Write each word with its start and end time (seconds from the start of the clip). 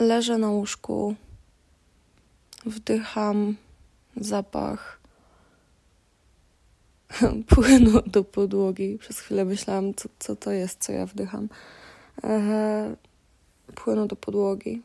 leżę 0.00 0.38
na 0.38 0.50
łóżku, 0.50 1.14
wdycham 2.66 3.56
zapach 4.16 5.00
płynu 7.54 8.02
do 8.06 8.24
podłogi. 8.24 8.98
Przez 8.98 9.18
chwilę 9.18 9.44
myślałam, 9.44 9.94
co, 9.94 10.08
co 10.18 10.36
to 10.36 10.50
jest, 10.50 10.84
co 10.84 10.92
ja 10.92 11.06
wdycham. 11.06 11.48
Eee, 12.22 12.96
płynu 13.74 14.06
do 14.06 14.16
podłogi, 14.16 14.82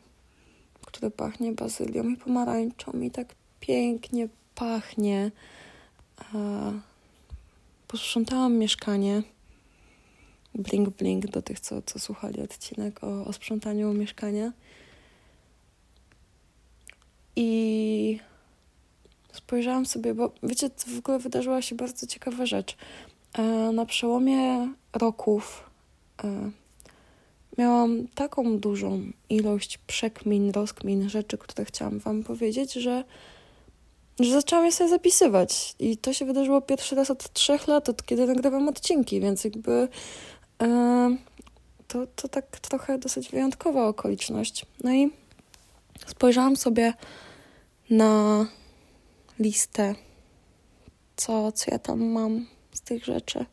który 0.86 1.10
pachnie 1.10 1.52
bazylią 1.52 2.08
i 2.08 2.16
pomarańczą 2.16 2.92
i 3.00 3.10
tak 3.10 3.34
pięknie 3.60 4.28
pachnie. 4.54 5.30
Posprzątałam 7.88 8.54
mieszkanie. 8.54 9.22
Blink, 10.54 10.88
blink 10.88 11.26
do 11.26 11.42
tych, 11.42 11.60
co, 11.60 11.82
co 11.82 11.98
słuchali 11.98 12.40
odcinek 12.40 13.04
o, 13.04 13.24
o 13.24 13.32
sprzątaniu 13.32 13.92
mieszkania. 13.92 14.52
I 17.36 18.20
spojrzałam 19.32 19.86
sobie, 19.86 20.14
bo 20.14 20.30
wiecie, 20.42 20.70
w 20.86 20.98
ogóle 20.98 21.18
wydarzyła 21.18 21.62
się 21.62 21.74
bardzo 21.74 22.06
ciekawa 22.06 22.46
rzecz. 22.46 22.76
E, 23.38 23.42
na 23.72 23.86
przełomie 23.86 24.68
roków 24.92 25.70
e, 26.24 26.50
miałam 27.58 28.08
taką 28.14 28.58
dużą 28.58 29.00
ilość 29.30 29.78
przekmin, 29.78 30.50
rozkmin, 30.50 31.08
rzeczy, 31.08 31.38
które 31.38 31.64
chciałam 31.64 31.98
Wam 31.98 32.22
powiedzieć, 32.22 32.72
że, 32.72 33.04
że 34.20 34.32
zaczęłam 34.32 34.64
je 34.64 34.72
sobie 34.72 34.90
zapisywać. 34.90 35.74
I 35.78 35.96
to 35.96 36.12
się 36.12 36.24
wydarzyło 36.24 36.60
pierwszy 36.60 36.94
raz 36.94 37.10
od 37.10 37.32
trzech 37.32 37.68
lat, 37.68 37.88
od 37.88 38.06
kiedy 38.06 38.26
nagrywam 38.26 38.68
odcinki, 38.68 39.20
więc 39.20 39.44
jakby 39.44 39.88
e, 40.62 41.16
to, 41.88 42.06
to 42.16 42.28
tak 42.28 42.60
trochę 42.60 42.98
dosyć 42.98 43.28
wyjątkowa 43.28 43.88
okoliczność. 43.88 44.66
No 44.84 44.94
i 44.94 45.10
spojrzałam 46.06 46.56
sobie 46.56 46.92
na 47.90 48.46
listę, 49.38 49.94
co, 51.16 51.52
co 51.52 51.70
ja 51.70 51.78
tam 51.78 52.04
mam 52.04 52.46
z 52.72 52.80
tych 52.80 53.04
rzeczy 53.04 53.46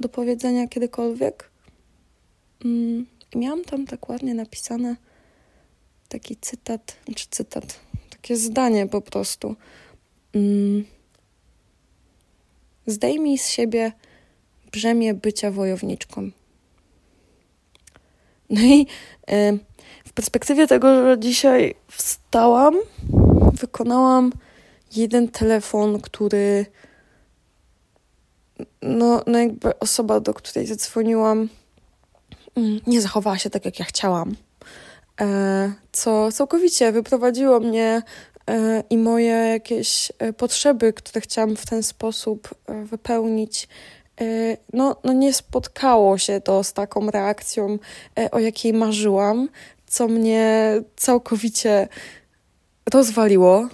do 0.00 0.08
powiedzenia 0.08 0.68
kiedykolwiek. 0.68 1.50
Mm, 2.64 3.06
miałam 3.34 3.64
tam 3.64 3.86
tak 3.86 4.08
ładnie 4.08 4.34
napisane 4.34 4.96
taki 6.08 6.36
cytat, 6.36 6.96
czy 7.16 7.26
cytat, 7.30 7.80
takie 8.10 8.36
zdanie 8.36 8.86
po 8.86 9.00
prostu. 9.00 9.56
Mm, 10.34 10.84
zdejmij 12.86 13.38
z 13.38 13.48
siebie 13.48 13.92
brzemię 14.72 15.14
bycia 15.14 15.50
wojowniczką. 15.50 16.30
No 18.50 18.60
i 18.60 18.86
y, 19.30 19.58
w 20.04 20.12
perspektywie 20.12 20.66
tego, 20.66 21.02
że 21.02 21.18
dzisiaj 21.18 21.74
wstałam, 21.90 22.74
wykonałam 23.58 24.32
jeden 24.96 25.28
telefon, 25.28 26.00
który 26.00 26.66
no, 28.82 29.22
no 29.26 29.38
jakby 29.38 29.78
osoba, 29.78 30.20
do 30.20 30.34
której 30.34 30.66
zadzwoniłam, 30.66 31.48
mm, 32.56 32.80
nie 32.86 33.00
zachowała 33.00 33.38
się 33.38 33.50
tak, 33.50 33.64
jak 33.64 33.78
ja 33.78 33.84
chciałam. 33.84 34.34
E, 35.20 35.72
co 35.92 36.32
całkowicie 36.32 36.92
wyprowadziło 36.92 37.60
mnie 37.60 38.02
e, 38.50 38.82
i 38.90 38.98
moje 38.98 39.32
jakieś 39.32 40.12
e, 40.18 40.32
potrzeby, 40.32 40.92
które 40.92 41.20
chciałam 41.20 41.56
w 41.56 41.66
ten 41.66 41.82
sposób 41.82 42.54
wypełnić. 42.84 43.68
No, 44.72 44.96
no 45.04 45.12
nie 45.12 45.34
spotkało 45.34 46.18
się 46.18 46.40
to 46.40 46.64
z 46.64 46.72
taką 46.72 47.10
reakcją, 47.10 47.78
o 48.32 48.38
jakiej 48.38 48.72
marzyłam, 48.72 49.48
co 49.86 50.08
mnie 50.08 50.72
całkowicie 50.96 51.88
rozwaliło. 52.92 53.68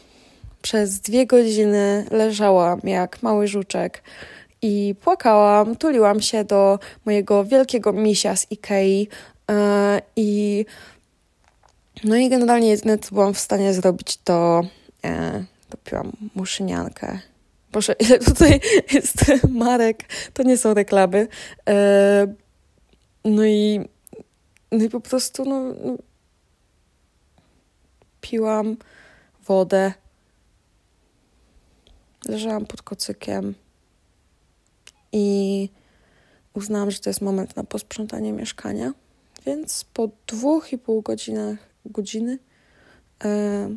Przez 0.62 1.00
dwie 1.00 1.26
godziny 1.26 2.06
leżałam 2.10 2.80
jak 2.84 3.22
mały 3.22 3.48
żuczek 3.48 4.02
i 4.62 4.94
płakałam, 5.00 5.76
tuliłam 5.76 6.20
się 6.20 6.44
do 6.44 6.78
mojego 7.04 7.44
wielkiego 7.44 7.92
misia 7.92 8.36
z 8.36 8.52
Ikei 8.52 9.08
yy, 9.48 9.54
i 10.16 10.64
no 12.04 12.16
i 12.16 12.28
generalnie 12.28 12.68
jedyne, 12.68 12.98
co 12.98 13.14
byłam 13.14 13.34
w 13.34 13.38
stanie 13.38 13.74
zrobić, 13.74 14.16
to 14.16 14.62
e, 15.04 15.44
dopiłam 15.70 16.12
muszyniankę. 16.34 17.18
Boże, 17.72 17.92
ile 18.08 18.18
tutaj 18.18 18.60
jest 18.92 19.24
marek, 19.48 19.98
to 20.32 20.42
nie 20.42 20.56
są 20.56 20.74
reklamy. 20.74 21.28
E, 21.68 22.34
no 23.24 23.44
i 23.44 23.80
no 24.72 24.84
i 24.84 24.90
po 24.90 25.00
prostu 25.00 25.44
no, 25.44 25.60
no 25.60 25.96
piłam 28.20 28.76
wodę, 29.46 29.92
leżałam 32.28 32.66
pod 32.66 32.82
kocykiem 32.82 33.54
i 35.12 35.68
uznałam, 36.54 36.90
że 36.90 36.98
to 36.98 37.10
jest 37.10 37.20
moment 37.20 37.56
na 37.56 37.64
posprzątanie 37.64 38.32
mieszkania. 38.32 38.92
Więc 39.46 39.84
po 39.84 40.08
dwóch 40.26 40.72
i 40.72 40.78
pół 40.78 41.02
godzinach, 41.02 41.58
godziny 41.84 42.38
e, 43.24 43.70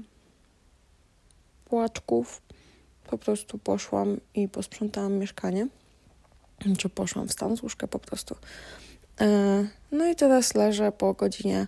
płaczków 1.65 2.41
po 3.07 3.17
prostu 3.17 3.57
poszłam 3.57 4.17
i 4.33 4.47
posprzątałam 4.47 5.13
mieszkanie. 5.13 5.67
Czy 6.77 6.89
poszłam, 6.89 7.27
wstałam 7.27 7.57
z 7.57 7.63
łóżka 7.63 7.87
po 7.87 7.99
prostu. 7.99 8.35
E, 9.21 9.67
no 9.91 10.07
i 10.07 10.15
teraz 10.15 10.55
leżę 10.55 10.91
po 10.91 11.13
godzinie 11.13 11.67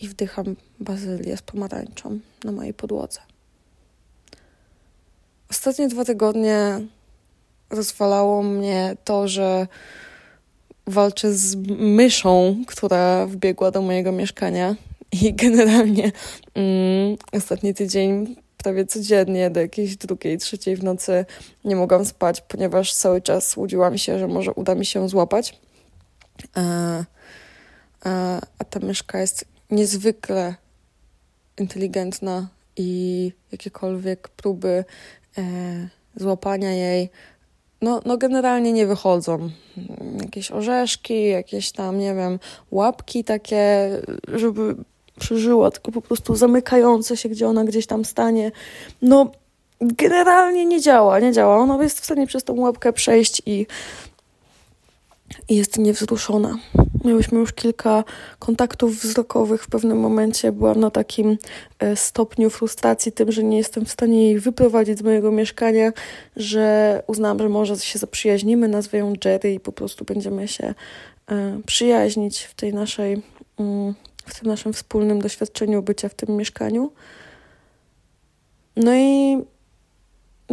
i 0.00 0.08
wdycham 0.08 0.56
bazylię 0.80 1.36
z 1.36 1.42
pomarańczą 1.42 2.18
na 2.44 2.52
mojej 2.52 2.74
podłodze. 2.74 3.20
Ostatnie 5.50 5.88
dwa 5.88 6.04
tygodnie 6.04 6.80
rozwalało 7.70 8.42
mnie 8.42 8.96
to, 9.04 9.28
że 9.28 9.66
walczę 10.86 11.32
z 11.32 11.56
myszą, 11.78 12.62
która 12.66 13.26
wbiegła 13.26 13.70
do 13.70 13.82
mojego 13.82 14.12
mieszkania 14.12 14.76
i 15.12 15.34
generalnie 15.44 16.12
mm, 16.54 17.16
ostatni 17.32 17.74
tydzień 17.74 18.36
prawie 18.56 18.86
codziennie 18.86 19.50
do 19.50 19.60
jakiejś 19.60 19.96
drugiej, 19.96 20.38
trzeciej 20.38 20.76
w 20.76 20.84
nocy 20.84 21.24
nie 21.64 21.76
mogłam 21.76 22.04
spać, 22.04 22.40
ponieważ 22.40 22.94
cały 22.94 23.22
czas 23.22 23.56
łudziłam 23.56 23.98
się, 23.98 24.18
że 24.18 24.28
może 24.28 24.52
uda 24.52 24.74
mi 24.74 24.86
się 24.86 25.08
złapać. 25.08 25.60
A, 26.54 26.60
a, 28.04 28.40
a 28.58 28.64
ta 28.64 28.80
myszka 28.80 29.20
jest 29.20 29.53
niezwykle 29.74 30.54
inteligentna 31.58 32.48
i 32.76 33.32
jakiekolwiek 33.52 34.28
próby 34.28 34.84
e, 35.38 35.42
złapania 36.16 36.72
jej, 36.72 37.10
no, 37.82 38.00
no 38.04 38.16
generalnie 38.18 38.72
nie 38.72 38.86
wychodzą. 38.86 39.50
Jakieś 40.20 40.50
orzeszki, 40.50 41.28
jakieś 41.28 41.72
tam, 41.72 41.98
nie 41.98 42.14
wiem, 42.14 42.38
łapki 42.70 43.24
takie, 43.24 43.90
żeby 44.28 44.76
przeżyła, 45.18 45.70
tylko 45.70 45.92
po 45.92 46.02
prostu 46.02 46.34
zamykające 46.36 47.16
się, 47.16 47.28
gdzie 47.28 47.48
ona 47.48 47.64
gdzieś 47.64 47.86
tam 47.86 48.04
stanie. 48.04 48.52
No, 49.02 49.30
generalnie 49.80 50.66
nie 50.66 50.80
działa, 50.80 51.20
nie 51.20 51.32
działa. 51.32 51.56
Ona 51.56 51.82
jest 51.82 52.00
w 52.00 52.04
stanie 52.04 52.26
przez 52.26 52.44
tą 52.44 52.60
łapkę 52.60 52.92
przejść 52.92 53.42
i 53.46 53.66
jest 55.48 55.78
niewzruszona. 55.78 56.58
Miałyśmy 57.04 57.38
już 57.38 57.52
kilka 57.52 58.04
kontaktów 58.38 59.02
wzrokowych. 59.02 59.62
W 59.62 59.66
pewnym 59.66 60.00
momencie 60.00 60.52
byłam 60.52 60.80
na 60.80 60.90
takim 60.90 61.38
e, 61.78 61.96
stopniu 61.96 62.50
frustracji 62.50 63.12
tym, 63.12 63.32
że 63.32 63.44
nie 63.44 63.58
jestem 63.58 63.84
w 63.84 63.90
stanie 63.90 64.22
jej 64.22 64.40
wyprowadzić 64.40 64.98
z 64.98 65.02
mojego 65.02 65.32
mieszkania, 65.32 65.92
że 66.36 67.02
uznałam, 67.06 67.38
że 67.38 67.48
może 67.48 67.76
się 67.78 67.98
zaprzyjaźnimy, 67.98 68.68
nazwę 68.68 68.98
ją 68.98 69.12
Jerry 69.24 69.54
i 69.54 69.60
po 69.60 69.72
prostu 69.72 70.04
będziemy 70.04 70.48
się 70.48 70.74
e, 71.30 71.60
przyjaźnić 71.66 72.40
w 72.40 72.54
tej 72.54 72.74
naszej, 72.74 73.22
mm, 73.58 73.94
w 74.26 74.40
tym 74.40 74.48
naszym 74.48 74.72
wspólnym 74.72 75.20
doświadczeniu 75.20 75.82
bycia 75.82 76.08
w 76.08 76.14
tym 76.14 76.36
mieszkaniu. 76.36 76.92
No 78.76 78.94
i 78.94 79.38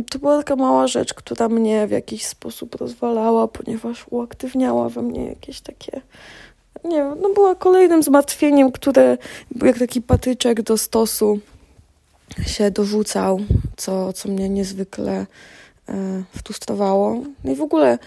to 0.09 0.19
była 0.19 0.38
taka 0.38 0.56
mała 0.56 0.88
rzecz, 0.88 1.13
która 1.13 1.50
mnie 1.50 1.88
w 1.88 1.92
jakiś 1.92 2.25
sposób 2.25 2.75
rozwalała, 2.75 3.48
ponieważ 3.48 4.06
uaktywniała 4.09 4.89
we 4.89 5.01
mnie 5.01 5.25
jakieś 5.25 5.62
takie. 5.62 6.01
Nie 6.83 6.98
wiem, 6.98 7.15
no 7.21 7.33
była 7.33 7.56
kolejnym 7.56 8.03
zmartwieniem, 8.03 8.71
które 8.71 9.18
jak 9.62 9.80
taki 9.80 10.01
patyczek 10.01 10.62
do 10.62 10.77
stosu 10.77 11.39
się 12.48 12.71
dorzucał, 12.71 13.39
co, 13.77 14.13
co 14.13 14.30
mnie 14.30 14.50
niezwykle 14.50 15.25
e, 15.89 16.24
frustrowało. 16.44 17.24
No 17.44 17.51
i 17.51 17.56
w 17.56 17.62
ogóle 17.62 18.00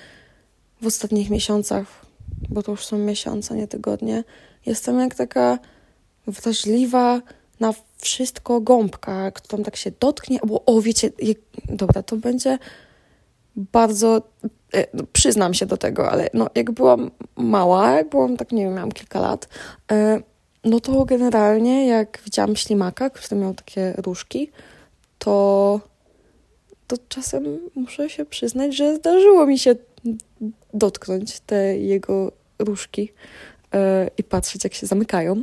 w 0.83 0.87
ostatnich 0.87 1.31
miesiącach, 1.31 1.87
bo 2.49 2.63
to 2.63 2.71
już 2.71 2.87
są 2.87 2.99
miesiące, 2.99 3.55
nie 3.55 3.69
tygodnie, 3.69 4.25
jestem 4.67 5.01
jak 5.01 5.15
taka 5.15 5.59
wrażliwa 6.27 7.21
na 7.61 7.75
wszystko 7.99 8.61
gąbka, 8.61 9.31
którą 9.31 9.63
tak 9.63 9.77
się 9.77 9.91
dotknie, 10.01 10.41
albo 10.43 10.65
o 10.65 10.81
wiecie, 10.81 11.11
jak, 11.19 11.37
dobra, 11.69 12.03
to 12.03 12.17
będzie 12.17 12.59
bardzo, 13.57 14.23
e, 14.75 14.87
no, 14.95 15.05
przyznam 15.13 15.55
się 15.55 15.67
do 15.67 15.77
tego, 15.77 16.11
ale 16.11 16.31
no, 16.35 16.51
jak 16.55 16.71
byłam 16.71 17.11
mała, 17.37 17.93
jak 17.93 18.09
byłam 18.09 18.37
tak, 18.37 18.53
nie 18.53 18.65
wiem, 18.65 18.75
miałam 18.75 18.93
kilka 18.93 19.21
lat, 19.21 19.49
e, 19.93 20.21
no 20.65 20.81
to 20.81 21.05
generalnie 21.05 21.87
jak 21.87 22.21
widziałam 22.25 22.57
ślimaka, 22.57 23.11
który 23.11 23.41
miał 23.41 23.55
takie 23.55 23.95
różki, 23.97 24.51
to, 25.19 25.81
to 26.87 26.97
czasem 27.09 27.59
muszę 27.75 28.11
się 28.11 28.25
przyznać, 28.25 28.77
że 28.77 28.97
zdarzyło 28.97 29.47
mi 29.47 29.59
się 29.59 29.75
dotknąć 30.75 31.41
te 31.41 31.79
jego 31.79 32.33
różki 32.59 33.13
e, 33.75 34.11
i 34.19 34.25
patrzeć, 34.25 34.65
jak 34.65 34.75
się 34.75 34.87
zamykają. 34.87 35.43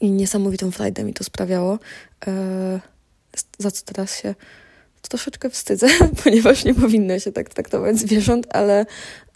I 0.00 0.10
niesamowitą 0.10 0.70
frajdę 0.70 1.04
mi 1.04 1.14
to 1.14 1.24
sprawiało, 1.24 1.78
e, 2.26 2.80
za 3.58 3.70
co 3.70 3.84
teraz 3.84 4.20
się 4.20 4.34
troszeczkę 5.08 5.50
wstydzę, 5.50 5.88
ponieważ 6.24 6.64
nie 6.64 6.74
powinno 6.74 7.18
się 7.18 7.32
tak 7.32 7.48
traktować 7.48 7.98
zwierząt, 7.98 8.46
ale, 8.50 8.86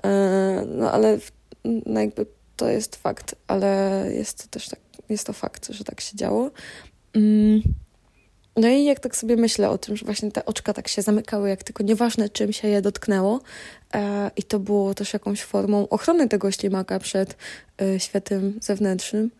e, 0.04 0.64
no, 0.66 0.92
ale 0.92 1.18
no 1.64 2.00
jakby 2.00 2.26
to 2.56 2.68
jest 2.68 2.96
fakt, 2.96 3.34
ale 3.46 4.04
jest 4.14 4.42
to 4.42 4.48
też 4.48 4.68
tak, 4.68 4.80
jest 5.08 5.26
to 5.26 5.32
fakt, 5.32 5.68
że 5.70 5.84
tak 5.84 6.00
się 6.00 6.16
działo. 6.16 6.50
Mm. 7.14 7.62
No 8.56 8.68
i 8.68 8.84
jak 8.84 9.00
tak 9.00 9.16
sobie 9.16 9.36
myślę 9.36 9.70
o 9.70 9.78
tym, 9.78 9.96
że 9.96 10.04
właśnie 10.04 10.32
te 10.32 10.44
oczka 10.44 10.72
tak 10.74 10.88
się 10.88 11.02
zamykały, 11.02 11.48
jak 11.48 11.64
tylko 11.64 11.82
nieważne 11.84 12.28
czym 12.28 12.52
się 12.52 12.68
je 12.68 12.82
dotknęło 12.82 13.40
e, 13.94 14.30
i 14.36 14.42
to 14.42 14.58
było 14.58 14.94
też 14.94 15.12
jakąś 15.12 15.42
formą 15.42 15.88
ochrony 15.88 16.28
tego 16.28 16.50
ślimaka 16.50 16.98
przed 16.98 17.36
światem 17.98 18.58
zewnętrznym, 18.60 19.30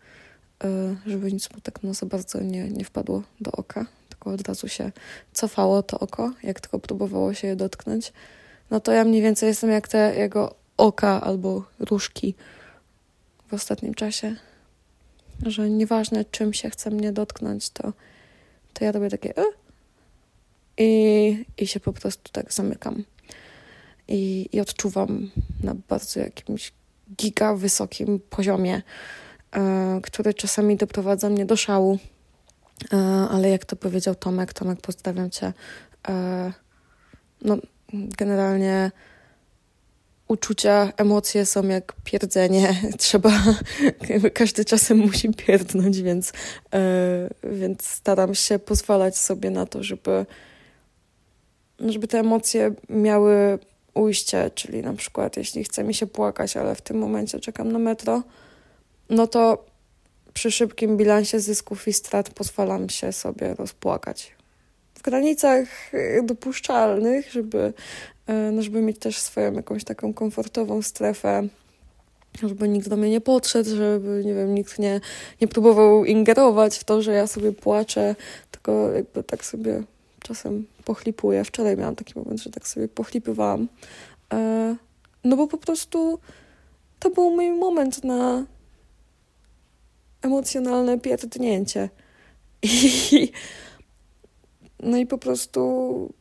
żeby 1.05 1.33
nic 1.33 1.53
mu 1.53 1.61
tak 1.61 1.83
no 1.83 1.93
za 1.93 2.05
bardzo 2.05 2.41
nie, 2.41 2.69
nie 2.69 2.85
wpadło 2.85 3.23
do 3.41 3.51
oka, 3.51 3.85
tylko 4.09 4.31
od 4.31 4.47
razu 4.47 4.67
się 4.67 4.91
cofało 5.33 5.83
to 5.83 5.99
oko, 5.99 6.33
jak 6.43 6.59
tylko 6.59 6.79
próbowało 6.79 7.33
się 7.33 7.47
je 7.47 7.55
dotknąć. 7.55 8.13
No 8.71 8.79
to 8.79 8.91
ja 8.91 9.03
mniej 9.03 9.21
więcej 9.21 9.47
jestem 9.47 9.69
jak 9.69 9.87
te 9.87 10.15
jego 10.15 10.55
oka 10.77 11.21
albo 11.21 11.63
różki 11.79 12.35
w 13.47 13.53
ostatnim 13.53 13.93
czasie, 13.93 14.35
że 15.45 15.69
nieważne 15.69 16.25
czym 16.25 16.53
się 16.53 16.69
chce 16.69 16.89
mnie 16.91 17.11
dotknąć, 17.11 17.69
to, 17.69 17.93
to 18.73 18.85
ja 18.85 18.91
robię 18.91 19.09
takie 19.09 19.37
e? 19.37 19.43
i, 20.77 21.45
i 21.57 21.67
się 21.67 21.79
po 21.79 21.93
prostu 21.93 22.31
tak 22.31 22.53
zamykam. 22.53 23.03
I, 24.07 24.49
I 24.51 24.59
odczuwam 24.59 25.31
na 25.63 25.75
bardzo 25.89 26.19
jakimś 26.19 26.73
giga 27.17 27.55
wysokim 27.55 28.19
poziomie, 28.29 28.81
który 30.03 30.33
czasami 30.33 30.77
doprowadza 30.77 31.29
mnie 31.29 31.45
do 31.45 31.55
szału. 31.55 31.99
E, 32.93 32.97
ale 33.31 33.49
jak 33.49 33.65
to 33.65 33.75
powiedział 33.75 34.15
Tomek, 34.15 34.53
Tomek, 34.53 34.81
pozdrawiam 34.81 35.29
cię. 35.29 35.53
E, 36.07 36.53
no, 37.41 37.57
generalnie 37.93 38.91
uczucia, 40.27 40.93
emocje 40.97 41.45
są 41.45 41.67
jak 41.67 41.93
pierdzenie. 42.03 42.75
Trzeba, 42.97 43.31
każdy 44.33 44.65
czasem 44.65 44.97
musi 44.97 45.33
pierdnąć, 45.33 46.01
więc, 46.01 46.33
więc 47.43 47.85
staram 47.85 48.35
się 48.35 48.59
pozwalać 48.59 49.17
sobie 49.17 49.49
na 49.49 49.65
to, 49.65 49.83
żeby, 49.83 50.25
żeby 51.79 52.07
te 52.07 52.19
emocje 52.19 52.71
miały 52.89 53.59
ujście, 53.93 54.51
czyli 54.55 54.81
na 54.81 54.93
przykład 54.93 55.37
jeśli 55.37 55.63
chce 55.63 55.83
mi 55.83 55.93
się 55.93 56.07
płakać, 56.07 56.57
ale 56.57 56.75
w 56.75 56.81
tym 56.81 56.97
momencie 56.97 57.39
czekam 57.39 57.71
na 57.71 57.79
metro, 57.79 58.23
no 59.09 59.27
to 59.27 59.65
przy 60.33 60.51
szybkim 60.51 60.97
bilansie 60.97 61.39
zysków 61.39 61.87
i 61.87 61.93
strat 61.93 62.29
pozwalam 62.29 62.89
się 62.89 63.11
sobie 63.11 63.53
rozpłakać. 63.53 64.31
W 64.95 65.01
granicach 65.01 65.67
dopuszczalnych, 66.23 67.31
żeby 67.31 67.73
E, 68.29 68.51
no 68.51 68.61
żeby 68.61 68.81
mieć 68.81 68.99
też 68.99 69.17
swoją 69.17 69.53
jakąś 69.53 69.83
taką 69.83 70.13
komfortową 70.13 70.81
strefę, 70.81 71.47
żeby 72.43 72.69
nikt 72.69 72.89
do 72.89 72.97
mnie 72.97 73.09
nie 73.09 73.21
podszedł, 73.21 73.75
żeby, 73.75 74.21
nie 74.25 74.33
wiem, 74.33 74.55
nikt 74.55 74.79
nie, 74.79 75.01
nie 75.41 75.47
próbował 75.47 76.05
ingerować 76.05 76.77
w 76.77 76.83
to, 76.83 77.01
że 77.01 77.13
ja 77.13 77.27
sobie 77.27 77.51
płaczę, 77.51 78.15
tylko 78.51 78.91
jakby 78.91 79.23
tak 79.23 79.45
sobie 79.45 79.83
czasem 80.23 80.65
pochlipuję. 80.85 81.43
Wczoraj 81.43 81.77
miałam 81.77 81.95
taki 81.95 82.19
moment, 82.19 82.41
że 82.41 82.49
tak 82.49 82.67
sobie 82.67 82.87
pochlipywałam. 82.87 83.67
E, 84.33 84.75
no 85.23 85.35
bo 85.35 85.47
po 85.47 85.57
prostu 85.57 86.19
to 86.99 87.09
był 87.09 87.29
mój 87.29 87.51
moment 87.51 88.03
na 88.03 88.45
emocjonalne 90.21 90.99
pierdnięcie. 90.99 91.89
I, 92.63 93.31
no 94.79 94.97
i 94.97 95.05
po 95.05 95.17
prostu 95.17 96.13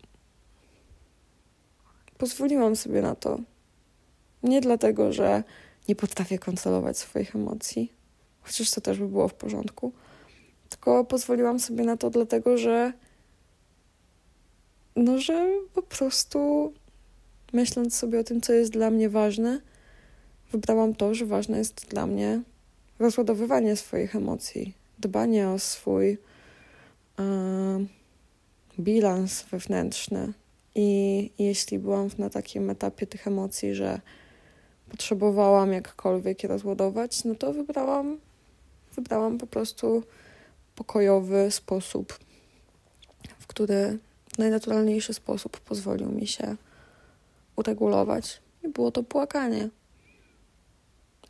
pozwoliłam 2.19 2.77
sobie 2.77 3.03
na 3.03 3.15
to. 3.15 3.39
Nie 4.43 4.61
dlatego, 4.61 5.13
że 5.13 5.43
nie 5.89 5.97
potrafię 5.97 6.39
kontrolować 6.39 6.99
swoich 6.99 7.37
emocji, 7.37 7.93
chociaż 8.41 8.71
to 8.71 8.81
też 8.81 8.99
by 8.99 9.09
było 9.09 9.29
w 9.29 9.35
porządku, 9.35 9.93
tylko 10.69 11.05
pozwoliłam 11.05 11.61
sobie 11.61 11.85
na 11.85 11.97
to 11.97 12.11
dlatego, 12.11 12.59
że 12.59 12.93
no, 14.97 15.19
że 15.19 15.49
po 15.75 15.83
prostu 15.83 16.73
myśląc 17.53 17.95
sobie 17.95 18.21
o 18.21 18.25
tym, 18.25 18.41
co 18.41 18.53
jest 18.53 18.73
dla 18.73 18.91
mnie 18.91 19.11
ważne, 19.11 19.61
wybrałam 20.53 20.95
to, 20.95 21.15
że 21.15 21.27
ważne 21.27 21.59
jest 21.59 21.87
dla 21.89 22.07
mnie 22.07 22.43
rozładowywanie 22.99 23.77
swoich 23.77 24.17
emocji, 24.17 24.75
dbanie 24.99 25.49
o 25.49 25.59
swój 25.59 26.09
yy, 26.09 27.87
bilans 28.79 29.43
wewnętrzny, 29.43 30.33
i 30.75 31.31
jeśli 31.39 31.79
byłam 31.79 32.09
na 32.19 32.31
takim 32.31 32.71
etapie 32.71 33.07
tych 33.07 33.27
emocji, 33.27 33.75
że 33.75 34.01
potrzebowałam 34.91 35.73
jakkolwiek 35.73 36.43
je 36.43 36.49
rozładować, 36.49 37.25
no 37.25 37.35
to 37.35 37.53
wybrałam, 37.53 38.19
wybrałam 38.97 39.39
po 39.39 39.47
prostu 39.47 40.03
pokojowy 40.75 41.51
sposób, 41.51 42.19
w 43.39 43.47
który 43.47 43.99
najnaturalniejszy 44.39 45.15
sposób 45.15 45.61
pozwolił 45.61 46.09
mi 46.09 46.27
się 46.27 46.57
uregulować. 47.57 48.41
I 48.65 48.69
było 48.69 48.91
to 48.91 49.03
płakanie. 49.03 49.69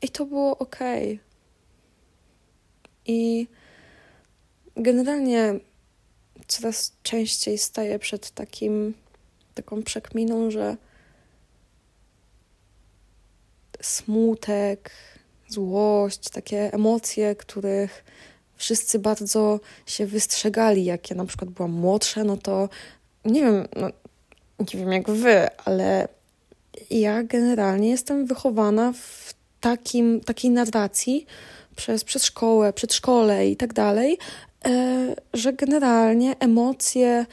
I 0.03 0.09
to 0.09 0.27
było 0.27 0.59
ok. 0.59 0.79
I 3.09 3.47
generalnie 4.77 5.55
coraz 6.47 6.93
częściej 7.03 7.59
staję 7.59 7.99
przed 7.99 8.31
takim 8.31 8.95
taką 9.55 9.83
przekminą, 9.83 10.51
że 10.51 10.77
smutek, 13.81 14.91
złość, 15.49 16.29
takie 16.29 16.73
emocje, 16.73 17.37
których 17.37 18.05
wszyscy 18.57 18.99
bardzo 18.99 19.61
się 19.87 20.07
wystrzegali. 20.07 20.85
Jak 20.85 21.11
ja 21.11 21.17
na 21.17 21.25
przykład 21.25 21.51
byłam 21.51 21.71
młodsza, 21.71 22.25
no 22.25 22.37
to 22.37 22.69
nie 23.25 23.41
wiem, 23.41 23.69
no, 23.77 23.89
nie 24.59 24.81
wiem 24.81 24.93
jak 24.93 25.11
wy, 25.11 25.49
ale 25.65 26.09
ja 26.91 27.23
generalnie 27.23 27.91
jestem 27.91 28.27
wychowana 28.27 28.93
w 28.93 29.35
takim, 29.61 30.21
takiej 30.21 30.51
narracji 30.51 31.27
przez, 31.79 32.05
przez 32.05 32.25
szkołę, 32.25 32.73
przedszkole 32.73 33.49
i 33.49 33.57
tak 33.57 33.73
dalej, 33.73 34.19
e, 34.65 35.15
że 35.33 35.53
generalnie 35.53 36.37
emocje 36.39 37.27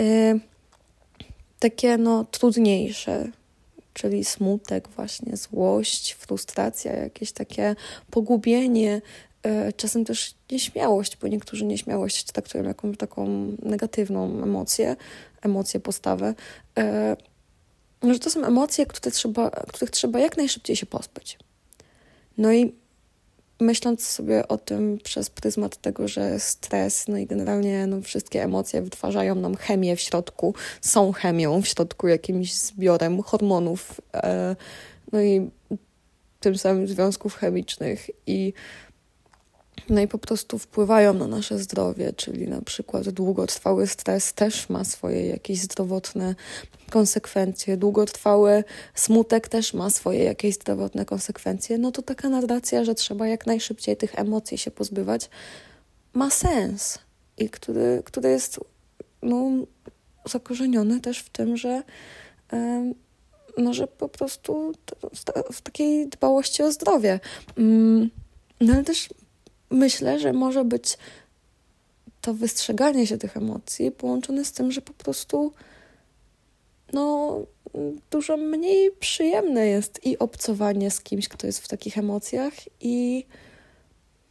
e, 0.00 0.38
takie 1.58 1.98
no 1.98 2.24
trudniejsze, 2.24 3.28
czyli 3.94 4.24
smutek, 4.24 4.88
właśnie 4.88 5.36
złość, 5.36 6.12
frustracja, 6.12 6.92
jakieś 6.92 7.32
takie 7.32 7.76
pogubienie, 8.10 9.02
e, 9.42 9.72
czasem 9.72 10.04
też 10.04 10.34
nieśmiałość, 10.50 11.16
bo 11.16 11.28
niektórzy 11.28 11.64
nieśmiałość 11.64 12.24
traktują 12.24 12.64
jakąś 12.64 12.96
taką 12.96 13.52
negatywną 13.62 14.42
emocję, 14.42 14.96
emocję, 15.42 15.80
postawę. 15.80 16.34
E, 16.78 17.16
że 18.02 18.18
to 18.18 18.30
są 18.30 18.44
emocje, 18.44 18.86
które 18.86 19.10
trzeba, 19.10 19.50
których 19.50 19.90
trzeba 19.90 20.18
jak 20.18 20.36
najszybciej 20.36 20.76
się 20.76 20.86
pozbyć. 20.86 21.38
No 22.38 22.52
i 22.52 22.72
myśląc 23.60 24.06
sobie 24.06 24.48
o 24.48 24.58
tym 24.58 24.98
przez 25.04 25.30
pryzmat 25.30 25.76
tego, 25.76 26.08
że 26.08 26.40
stres, 26.40 27.08
no 27.08 27.16
i 27.16 27.26
generalnie 27.26 27.86
no, 27.86 28.00
wszystkie 28.00 28.42
emocje 28.42 28.82
wytwarzają 28.82 29.34
nam 29.34 29.56
chemię 29.56 29.96
w 29.96 30.00
środku, 30.00 30.54
są 30.80 31.12
chemią 31.12 31.62
w 31.62 31.68
środku, 31.68 32.08
jakimś 32.08 32.54
zbiorem 32.54 33.22
hormonów, 33.22 34.00
e, 34.14 34.56
no 35.12 35.22
i 35.22 35.50
tym 36.40 36.58
samym 36.58 36.88
związków 36.88 37.34
chemicznych 37.34 38.10
i 38.26 38.52
no 39.88 40.00
i 40.00 40.08
po 40.08 40.18
prostu 40.18 40.58
wpływają 40.58 41.14
na 41.14 41.26
nasze 41.26 41.58
zdrowie, 41.58 42.12
czyli 42.12 42.48
na 42.48 42.62
przykład 42.62 43.08
długotrwały 43.08 43.86
stres 43.86 44.34
też 44.34 44.68
ma 44.68 44.84
swoje 44.84 45.26
jakieś 45.26 45.60
zdrowotne 45.60 46.34
konsekwencje, 46.90 47.76
długotrwały 47.76 48.64
smutek 48.94 49.48
też 49.48 49.74
ma 49.74 49.90
swoje 49.90 50.24
jakieś 50.24 50.54
zdrowotne 50.54 51.04
konsekwencje, 51.04 51.78
no 51.78 51.92
to 51.92 52.02
taka 52.02 52.28
narracja, 52.28 52.84
że 52.84 52.94
trzeba 52.94 53.26
jak 53.26 53.46
najszybciej 53.46 53.96
tych 53.96 54.18
emocji 54.18 54.58
się 54.58 54.70
pozbywać, 54.70 55.30
ma 56.12 56.30
sens 56.30 56.98
i 57.38 57.50
który, 57.50 58.02
który 58.04 58.30
jest 58.30 58.60
no, 59.22 59.50
zakorzeniony 60.26 61.00
też 61.00 61.18
w 61.18 61.30
tym, 61.30 61.56
że, 61.56 61.82
no, 63.58 63.74
że 63.74 63.86
po 63.86 64.08
prostu 64.08 64.72
w 65.52 65.60
takiej 65.60 66.08
dbałości 66.08 66.62
o 66.62 66.72
zdrowie. 66.72 67.20
Mm, 67.58 68.10
No 68.60 68.74
ale 68.74 68.84
też 68.84 69.08
myślę, 69.70 70.20
że 70.20 70.32
może 70.32 70.64
być 70.64 70.98
to 72.20 72.34
wystrzeganie 72.34 73.06
się 73.06 73.18
tych 73.18 73.36
emocji 73.36 73.90
połączone 73.90 74.44
z 74.44 74.52
tym, 74.52 74.72
że 74.72 74.80
po 74.80 74.92
prostu 74.92 75.52
no, 76.92 77.38
dużo 78.10 78.36
mniej 78.36 78.90
przyjemne 79.00 79.66
jest 79.66 80.06
i 80.06 80.18
obcowanie 80.18 80.90
z 80.90 81.00
kimś, 81.00 81.28
kto 81.28 81.46
jest 81.46 81.58
w 81.58 81.68
takich 81.68 81.98
emocjach, 81.98 82.54
i, 82.80 83.26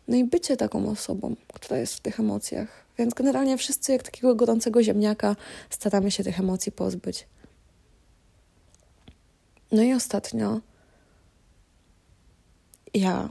no 0.08 0.16
i 0.16 0.24
bycie 0.24 0.58
taką 0.58 0.90
osobą, 0.90 1.36
która 1.54 1.78
jest 1.80 1.96
w 1.96 2.00
tych 2.00 2.20
emocjach. 2.20 2.86
Więc 2.98 3.14
generalnie 3.14 3.58
wszyscy, 3.58 3.92
jak 3.92 4.04
takiego 4.04 4.36
gorącego 4.36 4.84
ziemniaka, 4.84 5.36
staramy 5.70 6.12
się 6.12 6.24
tych 6.24 6.40
emocji 6.40 6.72
pozbyć. 6.72 7.28
No 9.72 9.84
i 9.84 9.94
ostatnio 9.94 10.62
ja, 12.94 13.30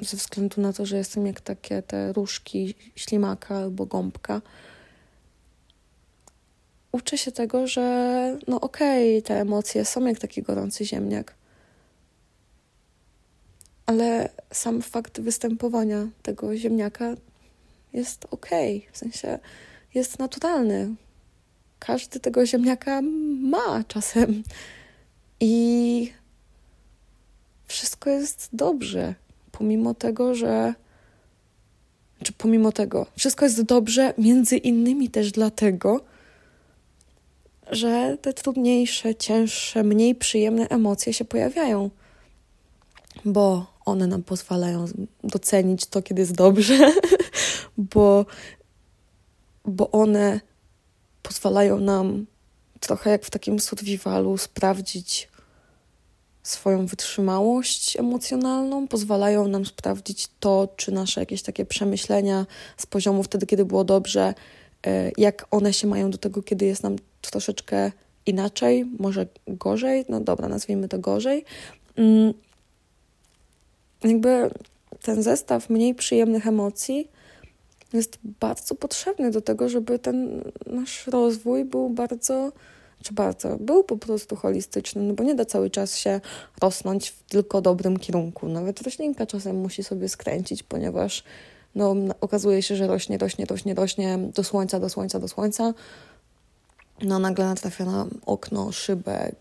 ze 0.00 0.16
względu 0.16 0.60
na 0.60 0.72
to, 0.72 0.86
że 0.86 0.96
jestem 0.96 1.26
jak 1.26 1.40
takie 1.40 1.82
te 1.82 2.12
różki 2.12 2.74
ślimaka 2.96 3.56
albo 3.56 3.86
gąbka, 3.86 4.42
uczę 6.92 7.18
się 7.18 7.32
tego, 7.32 7.66
że 7.66 8.38
no 8.48 8.60
okej, 8.60 9.18
okay, 9.18 9.22
te 9.22 9.40
emocje 9.40 9.84
są 9.84 10.06
jak 10.06 10.18
taki 10.18 10.42
gorący 10.42 10.84
ziemniak. 10.84 11.34
Ale 13.86 14.28
sam 14.52 14.82
fakt 14.82 15.20
występowania 15.20 16.08
tego 16.22 16.56
ziemniaka 16.56 17.14
jest 17.92 18.26
okej, 18.30 18.78
okay, 18.78 18.92
w 18.92 18.98
sensie 18.98 19.38
jest 19.94 20.18
naturalny. 20.18 20.94
Każdy 21.78 22.20
tego 22.20 22.46
ziemniaka 22.46 23.00
ma 23.42 23.84
czasem. 23.88 24.42
I 25.40 26.12
wszystko 27.66 28.10
jest 28.10 28.48
dobrze, 28.52 29.14
pomimo 29.58 29.94
tego, 29.94 30.34
że. 30.34 30.74
Czy 32.22 32.32
pomimo 32.32 32.72
tego, 32.72 33.06
wszystko 33.16 33.44
jest 33.44 33.62
dobrze, 33.62 34.14
między 34.18 34.56
innymi 34.56 35.10
też 35.10 35.32
dlatego, 35.32 36.00
że 37.70 38.18
te 38.22 38.32
trudniejsze, 38.32 39.14
cięższe, 39.14 39.82
mniej 39.82 40.14
przyjemne 40.14 40.68
emocje 40.68 41.12
się 41.12 41.24
pojawiają, 41.24 41.90
bo 43.24 43.66
one 43.84 44.06
nam 44.06 44.22
pozwalają 44.22 44.86
docenić 45.24 45.86
to, 45.86 46.02
kiedy 46.02 46.20
jest 46.20 46.34
dobrze, 46.34 46.92
bo, 47.94 48.26
bo 49.64 49.90
one 49.90 50.40
pozwalają 51.22 51.80
nam 51.80 52.26
trochę 52.80 53.10
jak 53.10 53.24
w 53.24 53.30
takim 53.30 53.60
survivalu 53.60 54.38
sprawdzić 54.38 55.28
swoją 56.42 56.86
wytrzymałość 56.86 57.96
emocjonalną, 57.96 58.88
pozwalają 58.88 59.48
nam 59.48 59.66
sprawdzić 59.66 60.28
to, 60.40 60.68
czy 60.76 60.92
nasze 60.92 61.20
jakieś 61.20 61.42
takie 61.42 61.64
przemyślenia 61.64 62.46
z 62.76 62.86
poziomu 62.86 63.22
wtedy, 63.22 63.46
kiedy 63.46 63.64
było 63.64 63.84
dobrze, 63.84 64.34
e, 64.86 65.10
jak 65.16 65.46
one 65.50 65.72
się 65.72 65.86
mają 65.86 66.10
do 66.10 66.18
tego, 66.18 66.42
kiedy 66.42 66.66
jest 66.66 66.82
nam 66.82 66.96
troszeczkę 67.20 67.92
inaczej, 68.26 68.84
może 68.98 69.26
gorzej, 69.46 70.04
no 70.08 70.20
dobra, 70.20 70.48
nazwijmy 70.48 70.88
to 70.88 70.98
gorzej. 70.98 71.44
Mm, 71.96 72.34
jakby 74.04 74.50
ten 75.02 75.22
zestaw 75.22 75.70
mniej 75.70 75.94
przyjemnych 75.94 76.46
emocji 76.46 77.08
jest 77.92 78.18
bardzo 78.40 78.74
potrzebny 78.74 79.30
do 79.30 79.40
tego, 79.40 79.68
żeby 79.68 79.98
ten 79.98 80.44
nasz 80.66 81.06
rozwój 81.06 81.64
był 81.64 81.90
bardzo, 81.90 82.52
czy 83.02 83.14
bardzo, 83.14 83.56
był 83.60 83.84
po 83.84 83.96
prostu 83.96 84.36
holistyczny, 84.36 85.02
no 85.02 85.14
bo 85.14 85.24
nie 85.24 85.34
da 85.34 85.44
cały 85.44 85.70
czas 85.70 85.96
się 85.96 86.20
rosnąć 86.62 87.08
w 87.08 87.22
tylko 87.22 87.60
dobrym 87.60 87.98
kierunku. 87.98 88.48
Nawet 88.48 88.82
roślinka 88.82 89.26
czasem 89.26 89.56
musi 89.56 89.84
sobie 89.84 90.08
skręcić, 90.08 90.62
ponieważ 90.62 91.24
no, 91.74 91.94
okazuje 92.20 92.62
się, 92.62 92.76
że 92.76 92.86
rośnie, 92.86 93.18
rośnie, 93.18 93.44
rośnie, 93.44 93.74
rośnie 93.74 94.18
do 94.34 94.44
słońca, 94.44 94.80
do 94.80 94.88
słońca, 94.88 95.18
do 95.18 95.28
słońca, 95.28 95.74
no 97.02 97.18
nagle 97.18 97.44
natrafia 97.44 97.84
na 97.84 98.06
okno, 98.26 98.72
szybę, 98.72 99.32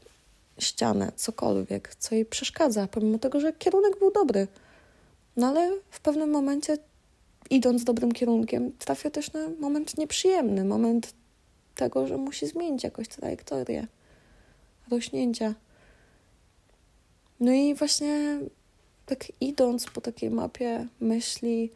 ścianę, 0.59 1.11
cokolwiek, 1.15 1.95
co 1.95 2.15
jej 2.15 2.25
przeszkadza, 2.25 2.87
pomimo 2.87 3.19
tego, 3.19 3.39
że 3.39 3.53
kierunek 3.53 3.99
był 3.99 4.11
dobry. 4.11 4.47
No 5.37 5.47
ale 5.47 5.71
w 5.89 5.99
pewnym 5.99 6.29
momencie, 6.29 6.77
idąc 7.49 7.83
dobrym 7.83 8.11
kierunkiem, 8.11 8.71
trafia 8.79 9.09
też 9.09 9.33
na 9.33 9.39
moment 9.59 9.97
nieprzyjemny, 9.97 10.65
moment 10.65 11.13
tego, 11.77 12.07
że 12.07 12.17
musi 12.17 12.47
zmienić 12.47 12.83
jakoś 12.83 13.07
trajektorię 13.07 13.87
rośnięcia. 14.91 15.53
No 17.39 17.51
i 17.51 17.75
właśnie 17.75 18.39
tak 19.05 19.25
idąc 19.41 19.85
po 19.85 20.01
takiej 20.01 20.29
mapie 20.29 20.87
myśli 20.99 21.71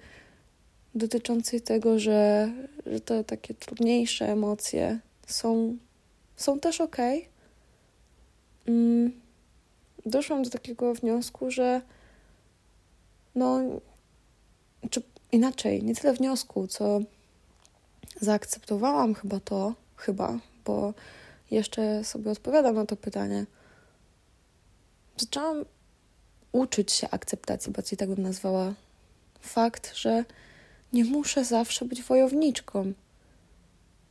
dotyczącej 0.96 1.62
tego, 1.62 2.00
że, 2.00 2.51
że 2.86 3.00
te 3.00 3.24
takie 3.24 3.53
trudniejsze 3.53 4.25
emocje 4.31 5.00
są, 5.27 5.77
są 6.36 6.60
też 6.60 6.81
ok. 6.81 6.98
Mm, 8.67 9.12
doszłam 10.05 10.43
do 10.43 10.50
takiego 10.50 10.93
wniosku, 10.93 11.51
że 11.51 11.81
no, 13.36 13.60
czy 14.89 15.01
inaczej, 15.31 15.84
nie 15.84 15.96
tyle 15.96 16.13
wniosku, 16.13 16.67
co 16.67 17.00
zaakceptowałam 18.22 19.13
chyba 19.13 19.39
to, 19.39 19.74
chyba, 20.01 20.39
bo 20.65 20.93
jeszcze 21.51 22.03
sobie 22.03 22.31
odpowiadam 22.31 22.75
na 22.75 22.86
to 22.86 22.96
pytanie. 22.96 23.46
Zaczęłam 25.17 25.65
uczyć 26.51 26.91
się 26.91 27.10
akceptacji, 27.10 27.72
bardziej 27.72 27.98
tak 27.98 28.10
bym 28.10 28.22
nazwała 28.22 28.74
fakt, 29.41 29.96
że 29.96 30.25
nie 30.93 31.05
muszę 31.05 31.46
zawsze 31.46 31.86
być 31.86 32.03
wojowniczką, 32.03 32.93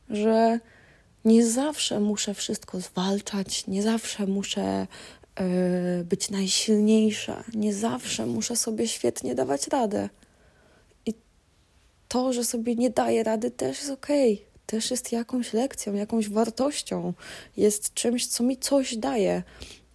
że 0.09 0.59
nie 1.25 1.47
zawsze 1.47 1.99
muszę 1.99 2.33
wszystko 2.33 2.79
zwalczać, 2.79 3.67
nie 3.67 3.83
zawsze 3.83 4.27
muszę 4.27 4.87
yy, 5.39 6.03
być 6.03 6.29
najsilniejsza, 6.29 7.43
nie 7.53 7.73
zawsze 7.73 8.25
muszę 8.25 8.55
sobie 8.55 8.87
świetnie 8.87 9.35
dawać 9.35 9.67
radę. 9.67 10.09
I 11.05 11.13
to, 12.07 12.33
że 12.33 12.43
sobie 12.43 12.75
nie 12.75 12.89
daję 12.89 13.23
rady, 13.23 13.51
też 13.51 13.77
jest 13.77 13.91
okej. 13.91 14.33
Okay. 14.33 14.50
Też 14.71 14.91
jest 14.91 15.11
jakąś 15.11 15.53
lekcją, 15.53 15.93
jakąś 15.93 16.29
wartością, 16.29 17.13
jest 17.57 17.93
czymś, 17.93 18.27
co 18.27 18.43
mi 18.43 18.57
coś 18.57 18.97
daje. 18.97 19.43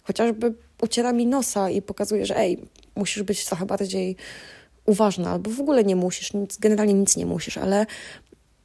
Chociażby 0.03 0.53
uciera 0.81 1.13
mi 1.13 1.25
nosa 1.25 1.69
i 1.69 1.81
pokazuje, 1.81 2.25
że 2.25 2.37
ej, 2.37 2.63
musisz 2.95 3.23
być 3.23 3.45
trochę 3.45 3.65
bardziej 3.65 4.15
uważna, 4.85 5.31
albo 5.31 5.51
w 5.51 5.59
ogóle 5.59 5.83
nie 5.83 5.95
musisz, 5.95 6.33
nic, 6.33 6.57
generalnie 6.57 6.93
nic 6.93 7.17
nie 7.17 7.25
musisz, 7.25 7.57
ale 7.57 7.85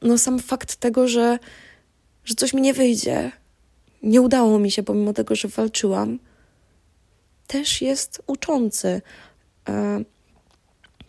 no 0.01 0.17
sam 0.17 0.39
fakt 0.39 0.75
tego, 0.75 1.07
że 1.07 1.39
że 2.25 2.35
coś 2.35 2.53
mi 2.53 2.61
nie 2.61 2.73
wyjdzie, 2.73 3.31
nie 4.03 4.21
udało 4.21 4.59
mi 4.59 4.71
się, 4.71 4.83
pomimo 4.83 5.13
tego, 5.13 5.35
że 5.35 5.47
walczyłam, 5.47 6.19
też 7.47 7.81
jest 7.81 8.21
uczący. 8.27 9.01
E, 9.69 10.03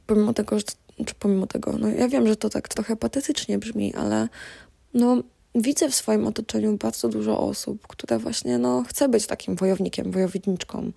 pomimo 0.06 0.34
tego, 0.34 0.58
że, 0.58 0.64
czy 1.06 1.14
pomimo 1.14 1.46
tego, 1.46 1.72
no 1.78 1.88
ja 1.88 2.08
wiem, 2.08 2.26
że 2.26 2.36
to 2.36 2.50
tak 2.50 2.68
trochę 2.68 2.96
patetycznie 2.96 3.58
brzmi, 3.58 3.94
ale 3.94 4.28
no 4.94 5.22
widzę 5.54 5.90
w 5.90 5.94
swoim 5.94 6.26
otoczeniu 6.26 6.76
bardzo 6.76 7.08
dużo 7.08 7.40
osób, 7.40 7.86
które 7.86 8.18
właśnie 8.18 8.58
no 8.58 8.84
chce 8.88 9.08
być 9.08 9.26
takim 9.26 9.56
wojownikiem, 9.56 10.12
wojowniczką, 10.12 10.92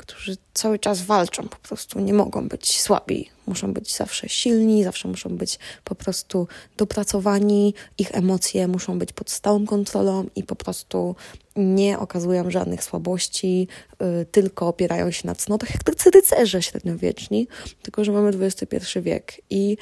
którzy 0.00 0.36
cały 0.54 0.78
czas 0.78 1.02
walczą, 1.02 1.48
po 1.48 1.56
prostu 1.56 2.00
nie 2.00 2.14
mogą 2.14 2.48
być 2.48 2.80
słabi, 2.80 3.30
muszą 3.46 3.72
być 3.72 3.96
zawsze 3.96 4.28
silni, 4.28 4.84
zawsze 4.84 5.08
muszą 5.08 5.36
być 5.36 5.58
po 5.84 5.94
prostu 5.94 6.48
dopracowani, 6.76 7.74
ich 7.98 8.14
emocje 8.14 8.68
muszą 8.68 8.98
być 8.98 9.12
pod 9.12 9.30
stałą 9.30 9.66
kontrolą 9.66 10.26
i 10.36 10.44
po 10.44 10.56
prostu 10.56 11.16
nie 11.56 11.98
okazują 11.98 12.50
żadnych 12.50 12.84
słabości, 12.84 13.68
yy, 14.00 14.26
tylko 14.30 14.68
opierają 14.68 15.10
się 15.10 15.26
na 15.26 15.34
cnotach, 15.34 15.70
jak 15.70 15.84
tacy 15.84 16.10
rycerze 16.10 16.62
średniowieczni, 16.62 17.48
tylko 17.82 18.04
że 18.04 18.12
mamy 18.12 18.28
XXI 18.28 19.00
wiek 19.00 19.40
i 19.50 19.76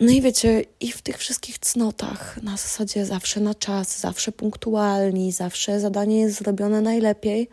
no 0.00 0.10
i 0.10 0.22
wiecie, 0.22 0.64
i 0.80 0.92
w 0.92 1.02
tych 1.02 1.18
wszystkich 1.18 1.58
cnotach, 1.58 2.42
na 2.42 2.56
zasadzie 2.56 3.06
zawsze 3.06 3.40
na 3.40 3.54
czas, 3.54 4.00
zawsze 4.00 4.32
punktualni, 4.32 5.32
zawsze 5.32 5.80
zadanie 5.80 6.20
jest 6.20 6.38
zrobione 6.38 6.80
najlepiej, 6.80 7.48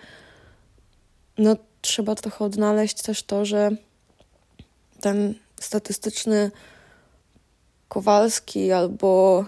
no 1.38 1.56
trzeba 1.82 2.16
trochę 2.16 2.46
odnaleźć 2.46 3.02
też 3.02 3.24
to, 3.24 3.46
że 3.46 3.72
ten 5.02 5.34
statystyczny 5.60 6.52
Kowalski 7.88 8.72
albo 8.72 9.46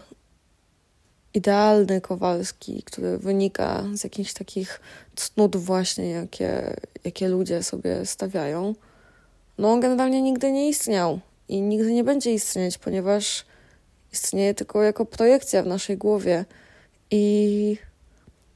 idealny 1.33 2.01
Kowalski, 2.01 2.83
który 2.83 3.17
wynika 3.17 3.83
z 3.93 4.03
jakichś 4.03 4.33
takich 4.33 4.81
cnót 5.15 5.55
właśnie, 5.55 6.09
jakie, 6.09 6.75
jakie 7.03 7.27
ludzie 7.27 7.63
sobie 7.63 8.05
stawiają, 8.05 8.75
no 9.57 9.71
on 9.71 9.79
generalnie 9.79 10.21
nigdy 10.21 10.51
nie 10.51 10.69
istniał 10.69 11.19
i 11.47 11.61
nigdy 11.61 11.93
nie 11.93 12.03
będzie 12.03 12.33
istnieć, 12.33 12.77
ponieważ 12.77 13.45
istnieje 14.13 14.53
tylko 14.53 14.83
jako 14.83 15.05
projekcja 15.05 15.63
w 15.63 15.67
naszej 15.67 15.97
głowie 15.97 16.45
i 17.11 17.77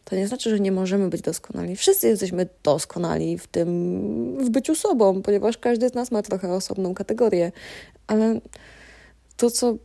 To 0.09 0.15
nie 0.15 0.27
znaczy, 0.27 0.49
że 0.49 0.59
nie 0.59 0.71
możemy 0.71 1.09
być 1.09 1.21
doskonali. 1.21 1.75
Wszyscy 1.75 2.07
jesteśmy 2.07 2.47
doskonali 2.63 3.37
w 3.37 3.47
tym, 3.47 4.37
w 4.45 4.49
byciu 4.49 4.75
sobą, 4.75 5.21
ponieważ 5.21 5.57
każdy 5.57 5.89
z 5.89 5.93
nas 5.93 6.11
ma 6.11 6.21
trochę 6.21 6.53
osobną 6.53 6.93
kategorię. 6.93 7.51
Ale 8.07 8.41
to, 9.37 9.51
co 9.51 9.75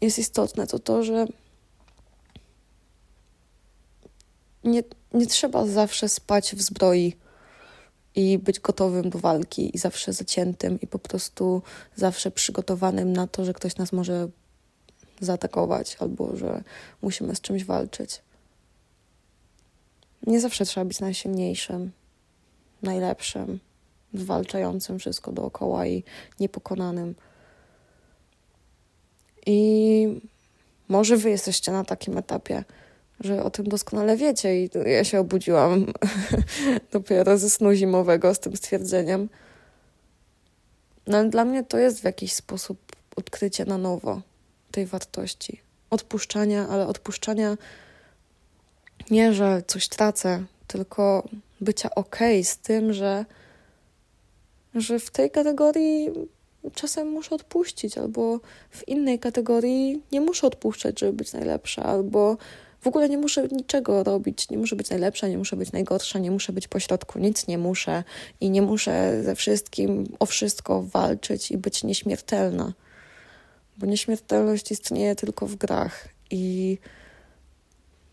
jest 0.00 0.18
istotne, 0.18 0.66
to 0.66 0.78
to, 0.78 1.02
że 1.02 1.26
nie, 4.64 4.82
nie 5.14 5.26
trzeba 5.26 5.66
zawsze 5.66 6.08
spać 6.08 6.54
w 6.54 6.62
zbroi 6.62 7.16
i 8.14 8.38
być 8.38 8.60
gotowym 8.60 9.10
do 9.10 9.18
walki 9.18 9.76
i 9.76 9.78
zawsze 9.78 10.12
zaciętym 10.12 10.80
i 10.80 10.86
po 10.86 10.98
prostu 10.98 11.62
zawsze 11.96 12.30
przygotowanym 12.30 13.12
na 13.12 13.26
to, 13.26 13.44
że 13.44 13.52
ktoś 13.52 13.76
nas 13.76 13.92
może 13.92 14.28
zaatakować 15.20 15.96
albo 16.00 16.36
że 16.36 16.62
musimy 17.02 17.36
z 17.36 17.40
czymś 17.40 17.64
walczyć. 17.64 18.22
Nie 20.26 20.40
zawsze 20.40 20.64
trzeba 20.64 20.84
być 20.84 21.00
najsilniejszym, 21.00 21.92
najlepszym, 22.82 23.60
zwalczającym 24.14 24.98
wszystko 24.98 25.32
dookoła 25.32 25.86
i 25.86 26.04
niepokonanym. 26.40 27.14
I 29.46 30.20
może 30.88 31.16
wy 31.16 31.30
jesteście 31.30 31.72
na 31.72 31.84
takim 31.84 32.18
etapie, 32.18 32.64
że 33.20 33.44
o 33.44 33.50
tym 33.50 33.68
doskonale 33.68 34.16
wiecie 34.16 34.64
i 34.64 34.70
ja 34.86 35.04
się 35.04 35.20
obudziłam 35.20 35.86
dopiero 36.92 37.38
ze 37.38 37.50
snu 37.50 37.74
zimowego 37.74 38.34
z 38.34 38.40
tym 38.40 38.56
stwierdzeniem. 38.56 39.28
No 41.06 41.18
ale 41.18 41.28
dla 41.28 41.44
mnie 41.44 41.64
to 41.64 41.78
jest 41.78 42.00
w 42.00 42.04
jakiś 42.04 42.32
sposób 42.32 42.78
odkrycie 43.16 43.64
na 43.64 43.78
nowo 43.78 44.20
tej 44.70 44.86
wartości. 44.86 45.60
Odpuszczania, 45.90 46.68
ale 46.68 46.86
odpuszczania 46.86 47.56
nie, 49.10 49.32
że 49.32 49.62
coś 49.66 49.88
tracę, 49.88 50.44
tylko 50.66 51.28
bycia 51.60 51.90
okej 51.94 52.40
okay 52.40 52.44
z 52.44 52.58
tym, 52.58 52.92
że, 52.92 53.24
że 54.74 54.98
w 54.98 55.10
tej 55.10 55.30
kategorii 55.30 56.10
czasem 56.74 57.08
muszę 57.08 57.34
odpuścić, 57.34 57.98
albo 57.98 58.40
w 58.70 58.88
innej 58.88 59.18
kategorii 59.18 60.02
nie 60.12 60.20
muszę 60.20 60.46
odpuszczać, 60.46 61.00
żeby 61.00 61.12
być 61.12 61.32
najlepsza, 61.32 61.82
albo 61.82 62.36
w 62.80 62.86
ogóle 62.86 63.08
nie 63.08 63.18
muszę 63.18 63.48
niczego 63.48 64.04
robić, 64.04 64.50
nie 64.50 64.58
muszę 64.58 64.76
być 64.76 64.90
najlepsza, 64.90 65.28
nie 65.28 65.38
muszę 65.38 65.56
być 65.56 65.72
najgorsza, 65.72 66.18
nie 66.18 66.30
muszę 66.30 66.52
być 66.52 66.68
pośrodku, 66.68 67.18
nic 67.18 67.46
nie 67.46 67.58
muszę 67.58 68.04
i 68.40 68.50
nie 68.50 68.62
muszę 68.62 69.22
ze 69.22 69.34
wszystkim 69.34 70.16
o 70.18 70.26
wszystko 70.26 70.82
walczyć 70.82 71.50
i 71.50 71.58
być 71.58 71.84
nieśmiertelna. 71.84 72.72
Bo 73.78 73.86
nieśmiertelność 73.86 74.70
istnieje 74.70 75.16
tylko 75.16 75.46
w 75.46 75.56
grach 75.56 76.08
i 76.30 76.78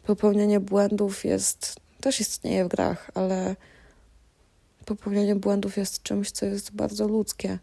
popełnianie 0.05 0.59
błędów 0.59 1.25
jest 1.25 1.75
też 2.01 2.19
istnieje 2.19 2.65
w 2.65 2.67
grach, 2.67 3.11
ale 3.13 3.55
popełnianie 4.85 5.35
błędów 5.35 5.77
jest 5.77 6.03
czymś, 6.03 6.31
co 6.31 6.45
jest 6.45 6.71
bardzo 6.71 7.07
ludzkie. 7.07 7.59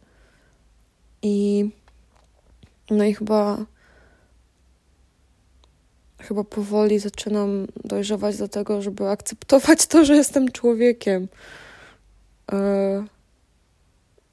I 1.23 1.71
no 2.91 3.05
i 3.05 3.15
chyba 3.15 3.67
chyba 6.25 6.45
powoli 6.45 6.99
zaczynam 6.99 7.67
dojrzewać 7.85 8.37
do 8.37 8.49
tego, 8.49 8.83
żeby 8.83 9.09
akceptować 9.09 9.87
to, 9.87 10.05
że 10.05 10.17
jestem 10.17 10.53
człowiekiem. 10.53 11.29
Yy, 12.53 12.59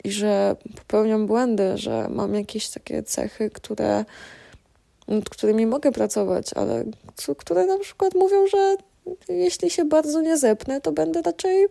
I 0.03 0.11
że 0.11 0.55
popełniam 0.75 1.27
błędy, 1.27 1.77
że 1.77 2.07
mam 2.09 2.35
jakieś 2.35 2.69
takie 2.69 3.03
cechy, 3.03 3.49
które, 3.49 4.05
nad 5.07 5.29
którymi 5.29 5.65
mogę 5.65 5.91
pracować, 5.91 6.53
ale 6.53 6.85
które 7.37 7.65
na 7.65 7.79
przykład 7.79 8.15
mówią, 8.15 8.47
że 8.47 8.75
jeśli 9.29 9.69
się 9.69 9.85
bardzo 9.85 10.21
nie 10.21 10.37
zepnę, 10.37 10.81
to 10.81 10.91
będę 10.91 11.21
raczej 11.21 11.67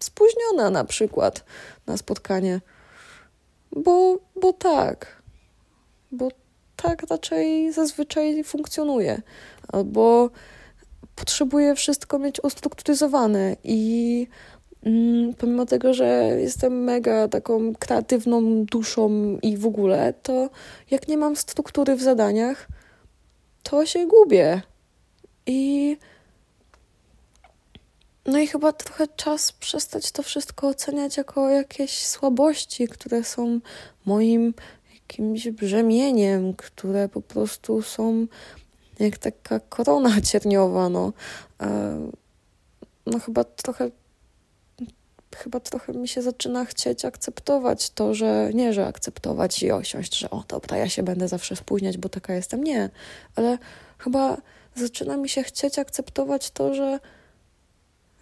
spóźniona 0.00 0.70
na 0.70 0.84
przykład 0.84 1.44
na 1.86 1.96
spotkanie. 1.96 2.60
Bo, 3.72 4.18
bo 4.40 4.52
tak. 4.52 5.22
Bo 6.12 6.28
tak 6.82 7.02
raczej 7.10 7.72
zazwyczaj 7.72 8.44
funkcjonuje. 8.44 9.22
Albo 9.68 10.30
potrzebuję 11.14 11.74
wszystko 11.74 12.18
mieć 12.18 12.44
ustrukturyzowane 12.44 13.56
i 13.64 14.26
mm, 14.82 15.34
pomimo 15.34 15.66
tego, 15.66 15.94
że 15.94 16.06
jestem 16.40 16.84
mega 16.84 17.28
taką 17.28 17.74
kreatywną 17.74 18.64
duszą 18.64 19.10
i 19.42 19.56
w 19.56 19.66
ogóle, 19.66 20.14
to 20.22 20.50
jak 20.90 21.08
nie 21.08 21.16
mam 21.16 21.36
struktury 21.36 21.96
w 21.96 22.02
zadaniach, 22.02 22.68
to 23.62 23.86
się 23.86 24.06
gubię. 24.06 24.62
I 25.46 25.96
no 28.26 28.38
i 28.38 28.46
chyba 28.46 28.72
trochę 28.72 29.08
czas 29.08 29.52
przestać 29.52 30.12
to 30.12 30.22
wszystko 30.22 30.68
oceniać 30.68 31.16
jako 31.16 31.48
jakieś 31.48 32.06
słabości, 32.06 32.88
które 32.88 33.24
są 33.24 33.60
moim 34.06 34.54
jakimś 35.10 35.48
brzemieniem, 35.48 36.54
które 36.54 37.08
po 37.08 37.20
prostu 37.20 37.82
są 37.82 38.26
jak 38.98 39.18
taka 39.18 39.60
korona 39.60 40.20
cierniowa, 40.30 40.88
no. 40.88 41.12
E, 41.60 42.00
no 43.06 43.18
chyba 43.18 43.44
trochę 43.44 43.90
chyba 45.36 45.60
trochę 45.60 45.92
mi 45.92 46.08
się 46.08 46.22
zaczyna 46.22 46.64
chcieć 46.64 47.04
akceptować 47.04 47.90
to, 47.90 48.14
że 48.14 48.50
nie, 48.54 48.72
że 48.72 48.86
akceptować 48.86 49.62
i 49.62 49.72
osiąść, 49.72 50.18
że 50.18 50.30
o 50.30 50.44
dobra, 50.48 50.76
ja 50.76 50.88
się 50.88 51.02
będę 51.02 51.28
zawsze 51.28 51.56
spóźniać, 51.56 51.98
bo 51.98 52.08
taka 52.08 52.34
jestem. 52.34 52.64
Nie, 52.64 52.90
ale 53.36 53.58
chyba 53.98 54.36
zaczyna 54.74 55.16
mi 55.16 55.28
się 55.28 55.42
chcieć 55.42 55.78
akceptować 55.78 56.50
to, 56.50 56.74
że, 56.74 57.00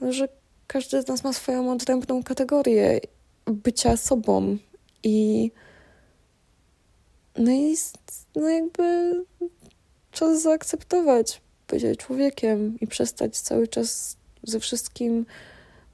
że 0.01 0.29
każdy 0.67 1.03
z 1.03 1.09
nas 1.09 1.25
ma 1.25 1.33
swoją 1.33 1.73
odrębną 1.73 2.23
kategorię 2.23 3.01
bycia 3.47 3.97
sobą 3.97 4.57
i 5.03 5.51
no 7.39 7.51
i 7.51 7.77
no 8.37 8.49
jakby 8.49 9.15
czas 10.11 10.43
zaakceptować 10.43 11.41
bycie 11.69 11.97
człowiekiem 11.97 12.81
i 12.81 12.87
przestać 12.87 13.39
cały 13.39 13.69
czas 13.69 14.17
ze 14.43 14.61
wszystkim 14.61 15.27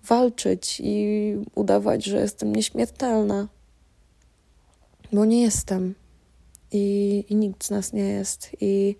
walczyć 0.05 0.81
i 0.85 1.37
udawać, 1.55 2.05
że 2.05 2.21
jestem 2.21 2.57
nieśmiertelna. 2.57 3.49
Bo 5.13 5.25
nie 5.25 5.43
jestem. 5.43 5.95
I, 6.73 7.25
I 7.29 7.35
nikt 7.35 7.65
z 7.65 7.71
nas 7.71 7.93
nie 7.93 8.09
jest. 8.09 8.51
I 8.61 8.97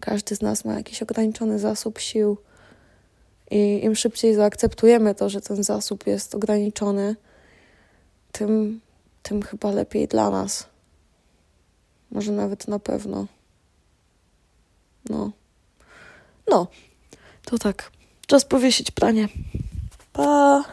każdy 0.00 0.36
z 0.36 0.42
nas 0.42 0.64
ma 0.64 0.74
jakiś 0.74 1.02
ograniczony 1.02 1.58
zasób 1.58 1.98
sił. 1.98 2.36
I 3.50 3.84
im 3.84 3.96
szybciej 3.96 4.34
zaakceptujemy 4.34 5.14
to, 5.14 5.28
że 5.28 5.40
ten 5.40 5.64
zasób 5.64 6.06
jest 6.06 6.34
ograniczony, 6.34 7.16
tym, 8.32 8.80
tym 9.22 9.42
chyba 9.42 9.70
lepiej 9.70 10.08
dla 10.08 10.30
nas. 10.30 10.73
Może 12.14 12.32
nawet 12.32 12.68
na 12.68 12.78
pewno. 12.78 13.26
No. 15.10 15.30
No. 16.50 16.66
To 17.44 17.58
tak. 17.58 17.90
Czas 18.26 18.44
powiesić 18.44 18.90
pranie. 18.90 19.28
Pa! 20.12 20.64